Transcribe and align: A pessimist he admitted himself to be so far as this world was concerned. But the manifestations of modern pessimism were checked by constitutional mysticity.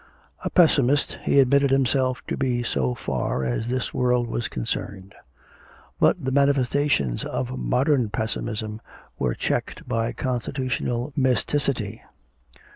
A 0.43 0.49
pessimist 0.49 1.19
he 1.25 1.39
admitted 1.39 1.69
himself 1.69 2.25
to 2.25 2.35
be 2.35 2.63
so 2.63 2.95
far 2.95 3.45
as 3.45 3.67
this 3.67 3.93
world 3.93 4.25
was 4.29 4.47
concerned. 4.47 5.13
But 5.99 6.25
the 6.25 6.31
manifestations 6.31 7.23
of 7.23 7.55
modern 7.55 8.09
pessimism 8.09 8.81
were 9.19 9.35
checked 9.35 9.87
by 9.87 10.11
constitutional 10.13 11.13
mysticity. 11.15 12.01